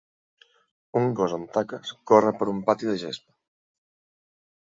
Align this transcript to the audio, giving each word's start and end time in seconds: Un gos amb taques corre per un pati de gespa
Un 1.01 1.09
gos 1.19 1.35
amb 1.37 1.51
taques 1.57 1.91
corre 2.11 2.33
per 2.39 2.49
un 2.53 2.63
pati 2.69 2.91
de 2.93 2.97
gespa 3.05 3.37